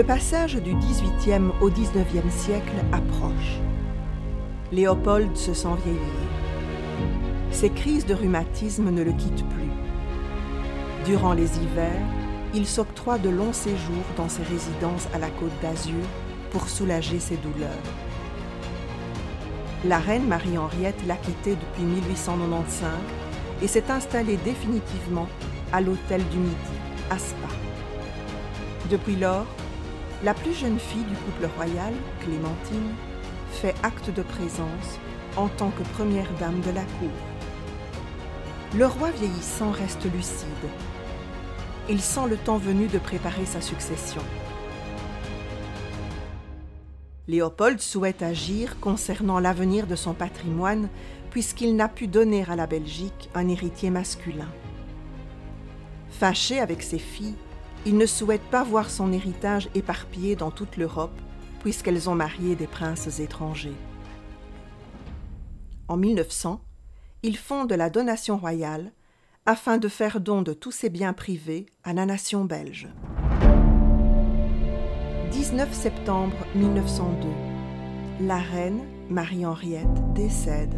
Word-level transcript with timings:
Le 0.00 0.06
passage 0.06 0.54
du 0.54 0.74
XVIIIe 0.76 1.50
au 1.60 1.68
XIXe 1.68 2.34
siècle 2.34 2.72
approche. 2.90 3.60
Léopold 4.72 5.36
se 5.36 5.52
sent 5.52 5.76
vieillir. 5.84 6.00
Ses 7.50 7.68
crises 7.68 8.06
de 8.06 8.14
rhumatisme 8.14 8.88
ne 8.88 9.02
le 9.02 9.12
quittent 9.12 9.46
plus. 9.50 9.68
Durant 11.04 11.34
les 11.34 11.58
hivers, 11.58 12.00
il 12.54 12.66
s'octroie 12.66 13.18
de 13.18 13.28
longs 13.28 13.52
séjours 13.52 14.06
dans 14.16 14.30
ses 14.30 14.42
résidences 14.42 15.06
à 15.12 15.18
la 15.18 15.28
Côte 15.28 15.52
d'Azur 15.60 16.06
pour 16.50 16.70
soulager 16.70 17.18
ses 17.18 17.36
douleurs. 17.36 17.68
La 19.84 19.98
reine 19.98 20.26
Marie-Henriette 20.26 21.06
l'a 21.06 21.16
quitté 21.16 21.56
depuis 21.56 21.84
1895 21.84 22.88
et 23.60 23.66
s'est 23.66 23.90
installée 23.90 24.38
définitivement 24.46 25.28
à 25.74 25.82
l'hôtel 25.82 26.26
du 26.30 26.38
Midi, 26.38 26.54
à 27.10 27.18
Spa. 27.18 27.48
Depuis 28.88 29.16
lors, 29.16 29.44
la 30.22 30.34
plus 30.34 30.52
jeune 30.52 30.78
fille 30.78 31.04
du 31.04 31.14
couple 31.16 31.48
royal, 31.56 31.94
Clémentine, 32.20 32.94
fait 33.52 33.74
acte 33.82 34.10
de 34.10 34.22
présence 34.22 34.98
en 35.36 35.48
tant 35.48 35.70
que 35.70 35.82
première 35.94 36.30
dame 36.38 36.60
de 36.60 36.70
la 36.70 36.82
cour. 36.82 37.10
Le 38.76 38.86
roi 38.86 39.10
vieillissant 39.10 39.70
reste 39.70 40.04
lucide. 40.12 40.46
Il 41.88 42.00
sent 42.00 42.28
le 42.28 42.36
temps 42.36 42.58
venu 42.58 42.86
de 42.86 42.98
préparer 42.98 43.46
sa 43.46 43.60
succession. 43.60 44.22
Léopold 47.26 47.80
souhaite 47.80 48.22
agir 48.22 48.78
concernant 48.80 49.38
l'avenir 49.38 49.86
de 49.86 49.96
son 49.96 50.14
patrimoine 50.14 50.88
puisqu'il 51.30 51.76
n'a 51.76 51.88
pu 51.88 52.08
donner 52.08 52.44
à 52.48 52.56
la 52.56 52.66
Belgique 52.66 53.30
un 53.34 53.48
héritier 53.48 53.90
masculin. 53.90 54.50
Fâché 56.10 56.60
avec 56.60 56.82
ses 56.82 56.98
filles, 56.98 57.36
il 57.86 57.96
ne 57.96 58.06
souhaite 58.06 58.42
pas 58.50 58.62
voir 58.62 58.90
son 58.90 59.12
héritage 59.12 59.68
éparpillé 59.74 60.36
dans 60.36 60.50
toute 60.50 60.76
l'Europe 60.76 61.18
puisqu'elles 61.60 62.08
ont 62.08 62.14
marié 62.14 62.56
des 62.56 62.66
princes 62.66 63.20
étrangers. 63.20 63.76
En 65.88 65.96
1900, 65.96 66.60
il 67.22 67.36
fonde 67.36 67.72
la 67.72 67.90
Donation 67.90 68.38
royale 68.38 68.92
afin 69.46 69.78
de 69.78 69.88
faire 69.88 70.20
don 70.20 70.42
de 70.42 70.52
tous 70.52 70.72
ses 70.72 70.90
biens 70.90 71.12
privés 71.12 71.66
à 71.84 71.92
la 71.92 72.06
nation 72.06 72.44
belge. 72.44 72.88
19 75.32 75.72
septembre 75.72 76.36
1902. 76.54 78.26
La 78.26 78.38
reine 78.38 78.80
Marie-Henriette 79.08 80.12
décède. 80.14 80.74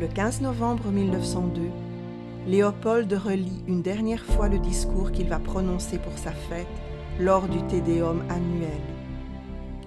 Le 0.00 0.08
15 0.08 0.42
novembre 0.42 0.90
1902, 0.90 1.70
Léopold 2.46 3.12
relit 3.12 3.64
une 3.66 3.82
dernière 3.82 4.24
fois 4.24 4.48
le 4.48 4.60
discours 4.60 5.10
qu'il 5.10 5.28
va 5.28 5.40
prononcer 5.40 5.98
pour 5.98 6.16
sa 6.16 6.30
fête 6.30 6.68
lors 7.18 7.48
du 7.48 7.60
Tédéum 7.66 8.22
annuel. 8.30 8.80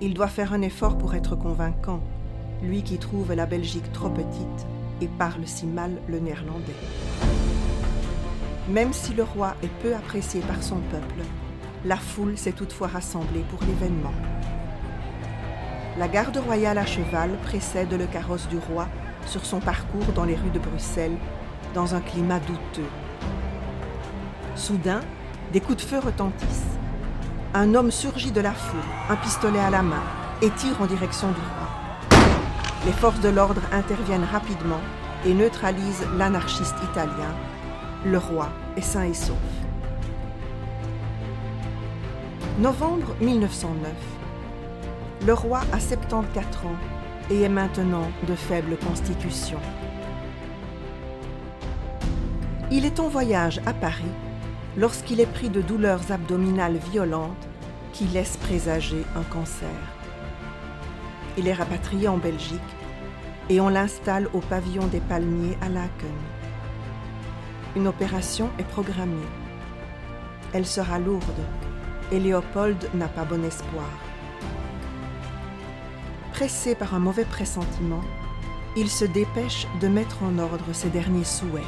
Il 0.02 0.14
doit 0.14 0.28
faire 0.28 0.52
un 0.52 0.62
effort 0.62 0.98
pour 0.98 1.16
être 1.16 1.38
convaincant, 1.38 2.02
lui 2.62 2.84
qui 2.84 2.98
trouve 2.98 3.32
la 3.32 3.46
Belgique 3.46 3.90
trop 3.94 4.10
petite 4.10 4.68
et 5.00 5.08
parle 5.08 5.48
si 5.48 5.68
mal 5.68 5.92
le 6.10 6.20
néerlandais. 6.20 6.76
Même 8.68 8.92
si 8.92 9.14
le 9.14 9.24
roi 9.24 9.56
est 9.64 9.72
peu 9.82 9.96
apprécié 9.96 10.42
par 10.42 10.62
son 10.62 10.82
peuple, 10.92 11.24
la 11.86 11.96
foule 11.96 12.38
s'est 12.38 12.52
toutefois 12.52 12.90
rassemblée 12.90 13.46
pour 13.50 13.66
l'événement. 13.66 14.14
La 15.98 16.10
garde 16.10 16.36
royale 16.36 16.78
à 16.78 16.86
cheval 16.86 17.32
précède 17.42 17.94
le 17.94 18.06
carrosse 18.06 18.50
du 18.50 18.58
roi 18.58 18.90
sur 19.28 19.46
son 19.46 19.62
parcours 19.62 20.12
dans 20.14 20.26
les 20.26 20.36
rues 20.36 20.52
de 20.54 20.60
Bruxelles 20.60 21.18
dans 21.74 21.96
un 21.96 22.02
climat 22.02 22.40
douteux. 22.40 22.90
Soudain, 24.56 25.02
des 25.54 25.62
coups 25.62 25.78
de 25.78 25.90
feu 25.90 26.00
retentissent. 26.00 26.78
Un 27.54 27.74
homme 27.74 27.92
surgit 27.92 28.32
de 28.32 28.42
la 28.42 28.52
foule, 28.52 28.80
un 29.10 29.16
pistolet 29.16 29.60
à 29.60 29.70
la 29.70 29.82
main, 29.82 30.04
et 30.42 30.50
tire 30.52 30.82
en 30.82 30.86
direction 30.86 31.30
du 31.30 31.40
roi. 31.40 32.20
Les 32.86 32.92
forces 32.92 33.20
de 33.20 33.30
l'ordre 33.30 33.62
interviennent 33.72 34.28
rapidement 34.32 34.80
et 35.26 35.34
neutralisent 35.34 36.06
l'anarchiste 36.18 36.76
italien. 36.92 37.34
Le 38.06 38.18
roi 38.18 38.50
est 38.78 38.82
sain 38.82 39.04
et 39.04 39.14
sauf. 39.14 39.36
Novembre 42.60 43.16
1909. 43.20 43.92
Le 45.26 45.34
roi 45.34 45.62
a 45.74 45.80
74 45.80 46.66
ans 46.66 46.76
et 47.30 47.42
est 47.42 47.50
maintenant 47.50 48.10
de 48.28 48.36
faible 48.36 48.78
constitution. 48.78 49.60
Il 52.72 52.86
est 52.86 53.00
en 53.00 53.08
voyage 53.08 53.60
à 53.66 53.74
Paris 53.74 54.04
lorsqu'il 54.78 55.20
est 55.20 55.26
pris 55.26 55.50
de 55.50 55.60
douleurs 55.60 56.12
abdominales 56.12 56.78
violentes 56.78 57.48
qui 57.94 58.06
laissent 58.06 58.38
présager 58.38 59.04
un 59.16 59.24
cancer. 59.24 59.68
Il 61.36 61.48
est 61.48 61.54
rapatrié 61.54 62.08
en 62.08 62.18
Belgique 62.18 62.60
et 63.50 63.60
on 63.60 63.70
l'installe 63.70 64.30
au 64.34 64.40
pavillon 64.40 64.86
des 64.86 65.00
Palmiers 65.00 65.58
à 65.62 65.70
Laken. 65.70 66.14
Une 67.76 67.88
opération 67.88 68.52
est 68.60 68.68
programmée. 68.68 69.16
Elle 70.54 70.68
sera 70.68 71.00
lourde 71.00 71.42
et 72.12 72.20
Léopold 72.20 72.88
n'a 72.94 73.08
pas 73.08 73.26
bon 73.26 73.44
espoir. 73.44 73.90
Pressé 76.34 76.76
par 76.76 76.94
un 76.94 77.00
mauvais 77.00 77.26
pressentiment, 77.26 78.04
il 78.78 78.92
se 78.92 79.06
dépêche 79.06 79.66
de 79.82 79.88
mettre 79.88 80.22
en 80.22 80.38
ordre 80.38 80.72
ses 80.72 80.90
derniers 80.90 81.24
souhaits. 81.24 81.66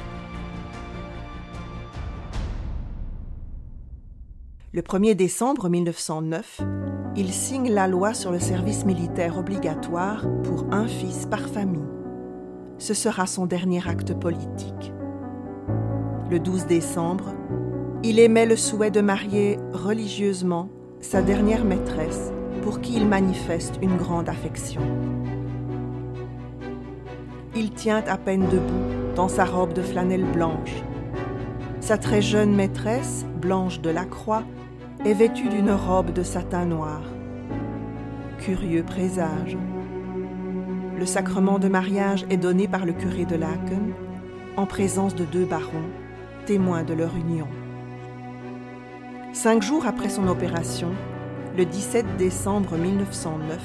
Le 4.73 4.81
1er 4.81 5.15
décembre 5.15 5.67
1909, 5.67 6.61
il 7.17 7.33
signe 7.33 7.73
la 7.73 7.89
loi 7.89 8.13
sur 8.13 8.31
le 8.31 8.39
service 8.39 8.85
militaire 8.85 9.37
obligatoire 9.37 10.25
pour 10.45 10.65
un 10.71 10.87
fils 10.87 11.25
par 11.25 11.41
famille. 11.41 11.83
Ce 12.77 12.93
sera 12.93 13.27
son 13.27 13.45
dernier 13.45 13.85
acte 13.85 14.13
politique. 14.13 14.93
Le 16.29 16.39
12 16.39 16.67
décembre, 16.67 17.33
il 18.01 18.17
émet 18.17 18.45
le 18.45 18.55
souhait 18.55 18.91
de 18.91 19.01
marier 19.01 19.57
religieusement 19.73 20.69
sa 21.01 21.21
dernière 21.21 21.65
maîtresse 21.65 22.31
pour 22.61 22.79
qui 22.79 22.95
il 22.95 23.05
manifeste 23.05 23.77
une 23.81 23.97
grande 23.97 24.29
affection. 24.29 24.83
Il 27.57 27.71
tient 27.71 28.05
à 28.07 28.17
peine 28.17 28.47
debout 28.47 29.15
dans 29.17 29.27
sa 29.27 29.43
robe 29.43 29.73
de 29.73 29.81
flanelle 29.81 30.31
blanche. 30.31 30.81
Sa 31.81 31.97
très 31.97 32.21
jeune 32.21 32.55
maîtresse, 32.55 33.25
Blanche 33.41 33.81
de 33.81 33.89
la 33.89 34.05
Croix, 34.05 34.43
est 35.03 35.13
vêtue 35.13 35.49
d'une 35.49 35.71
robe 35.71 36.13
de 36.13 36.21
satin 36.21 36.65
noir. 36.65 37.01
Curieux 38.37 38.83
présage. 38.83 39.57
Le 40.97 41.05
sacrement 41.07 41.57
de 41.57 41.67
mariage 41.67 42.25
est 42.29 42.37
donné 42.37 42.67
par 42.67 42.85
le 42.85 42.93
curé 42.93 43.25
de 43.25 43.35
Laken 43.35 43.93
en 44.57 44.67
présence 44.67 45.15
de 45.15 45.25
deux 45.25 45.45
barons, 45.45 45.89
témoins 46.45 46.83
de 46.83 46.93
leur 46.93 47.15
union. 47.15 47.47
Cinq 49.33 49.63
jours 49.63 49.87
après 49.87 50.09
son 50.09 50.27
opération, 50.27 50.91
le 51.57 51.65
17 51.65 52.17
décembre 52.17 52.77
1909, 52.77 53.59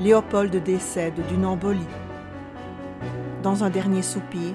Léopold 0.00 0.54
décède 0.62 1.26
d'une 1.28 1.46
embolie. 1.46 1.80
Dans 3.42 3.64
un 3.64 3.70
dernier 3.70 4.02
soupir, 4.02 4.52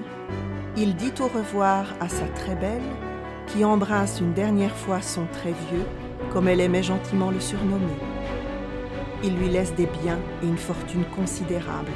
il 0.76 0.94
dit 0.94 1.12
au 1.18 1.26
revoir 1.26 1.86
à 1.98 2.08
sa 2.08 2.26
très 2.28 2.54
belle 2.54 3.07
qui 3.48 3.64
embrasse 3.64 4.20
une 4.20 4.32
dernière 4.32 4.76
fois 4.76 5.00
son 5.00 5.26
très 5.32 5.52
vieux, 5.52 5.84
comme 6.32 6.48
elle 6.48 6.60
aimait 6.60 6.82
gentiment 6.82 7.30
le 7.30 7.40
surnommer. 7.40 7.98
Il 9.24 9.36
lui 9.36 9.48
laisse 9.48 9.74
des 9.74 9.86
biens 9.86 10.18
et 10.42 10.46
une 10.46 10.58
fortune 10.58 11.04
considérable. 11.16 11.90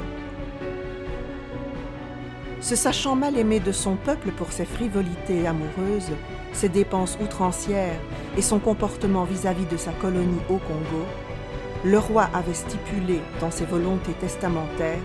Se 2.59 2.75
sachant 2.75 3.15
mal 3.15 3.37
aimé 3.37 3.59
de 3.59 3.71
son 3.71 3.95
peuple 3.95 4.31
pour 4.31 4.51
ses 4.51 4.65
frivolités 4.65 5.45
amoureuses, 5.47 6.11
ses 6.53 6.69
dépenses 6.69 7.17
outrancières 7.21 7.99
et 8.37 8.41
son 8.41 8.59
comportement 8.59 9.25
vis-à-vis 9.25 9.65
de 9.65 9.77
sa 9.77 9.91
colonie 9.91 10.41
au 10.49 10.57
Congo, 10.57 11.05
le 11.83 11.99
roi 11.99 12.29
avait 12.33 12.53
stipulé 12.53 13.19
dans 13.41 13.51
ses 13.51 13.65
volontés 13.65 14.13
testamentaires 14.13 14.99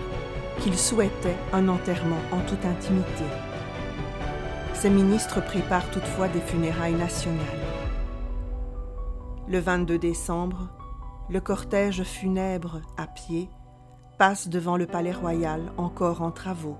qu'il 0.61 0.77
souhaitait 0.77 1.35
un 1.51 1.67
enterrement 1.67 2.21
en 2.31 2.39
toute 2.47 2.65
intimité. 2.65 3.25
Ses 4.79 4.89
ministres 4.89 5.43
préparent 5.43 5.91
toutefois 5.91 6.29
des 6.29 6.39
funérailles 6.39 6.93
nationales. 6.93 7.43
Le 9.49 9.59
22 9.59 9.97
décembre, 9.99 10.69
le 11.29 11.41
cortège 11.41 12.03
funèbre 12.03 12.79
à 12.95 13.05
pied 13.05 13.49
passe 14.17 14.47
devant 14.47 14.77
le 14.77 14.87
palais 14.87 15.11
royal 15.11 15.73
encore 15.75 16.21
en 16.21 16.31
travaux. 16.31 16.77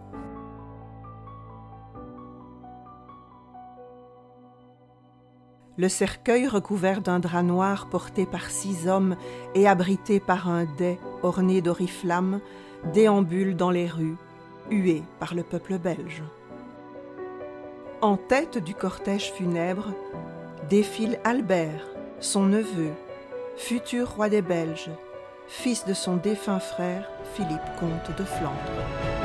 Le 5.76 5.90
cercueil 5.90 6.48
recouvert 6.48 7.02
d'un 7.02 7.20
drap 7.20 7.44
noir 7.44 7.90
porté 7.90 8.26
par 8.26 8.50
six 8.50 8.88
hommes 8.88 9.18
et 9.56 9.68
abrité 9.68 10.22
par 10.22 10.48
un 10.48 10.64
dais 10.64 11.00
orné 11.22 11.62
d'oriflammes 11.62 12.40
déambule 12.94 13.58
dans 13.58 13.72
les 13.72 13.88
rues, 13.88 14.16
hué 14.72 15.04
par 15.20 15.36
le 15.36 15.44
peuple 15.44 15.78
belge. 15.78 16.24
En 18.02 18.16
tête 18.16 18.58
du 18.58 18.76
cortège 18.76 19.34
funèbre 19.34 19.94
défile 20.70 21.20
Albert, 21.26 21.86
son 22.22 22.44
neveu, 22.46 22.92
futur 23.58 24.12
roi 24.12 24.30
des 24.30 24.42
Belges, 24.42 24.90
fils 25.50 25.84
de 25.86 25.94
son 25.94 26.16
défunt 26.16 26.62
frère 26.62 27.10
Philippe 27.34 27.60
comte 27.78 28.18
de 28.18 28.24
Flandre. 28.24 29.19